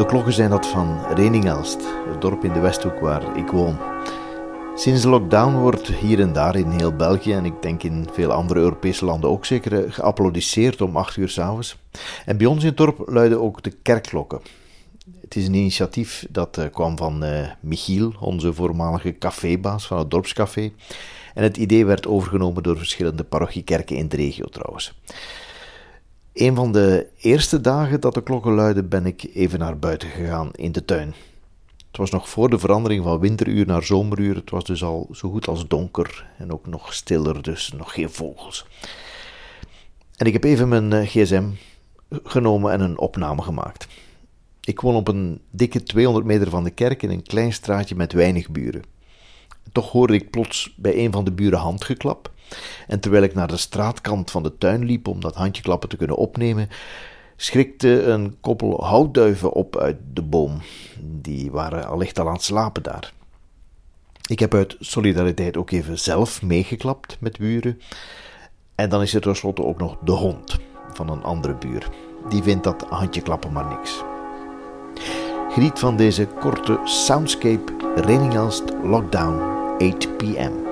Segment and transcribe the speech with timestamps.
[0.00, 1.80] De klokken zijn dat van Reningelst,
[2.10, 3.78] het dorp in de Westhoek waar ik woon.
[4.74, 8.32] Sinds de lockdown wordt hier en daar in heel België en ik denk in veel
[8.32, 11.76] andere Europese landen ook zeker eh, geapplaudisseerd om 8 uur s'avonds.
[12.24, 14.40] En bij ons in het dorp luiden ook de kerkklokken.
[15.20, 20.10] Het is een initiatief dat uh, kwam van uh, Michiel, onze voormalige cafébaas van het
[20.10, 20.72] dorpscafé.
[21.34, 24.94] En het idee werd overgenomen door verschillende parochiekerken in de regio trouwens.
[26.32, 30.50] Een van de eerste dagen dat de klokken luiden ben ik even naar buiten gegaan
[30.52, 31.14] in de tuin.
[31.86, 34.34] Het was nog voor de verandering van winteruur naar zomeruur.
[34.34, 38.10] Het was dus al zo goed als donker en ook nog stiller, dus nog geen
[38.10, 38.66] vogels.
[40.16, 41.48] En ik heb even mijn eh, gsm
[42.24, 43.86] genomen en een opname gemaakt.
[44.60, 48.12] Ik woon op een dikke 200 meter van de kerk in een klein straatje met
[48.12, 48.82] weinig buren.
[49.72, 52.32] Toch hoorde ik plots bij een van de buren handgeklap.
[52.86, 56.16] En terwijl ik naar de straatkant van de tuin liep om dat handjeklappen te kunnen
[56.16, 56.68] opnemen,
[57.36, 60.62] schrikte een koppel houtduiven op uit de boom.
[61.00, 63.12] Die waren allicht al aan het slapen daar.
[64.26, 67.80] Ik heb uit solidariteit ook even zelf meegeklapt met buren.
[68.74, 70.58] En dan is er tenslotte ook nog de hond
[70.92, 71.88] van een andere buur.
[72.28, 74.02] Die vindt dat handjeklappen maar niks.
[75.50, 79.40] Geniet van deze korte soundscape Reiningelst Lockdown
[79.78, 80.69] 8 p.m.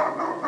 [0.00, 0.47] Oh, no, no.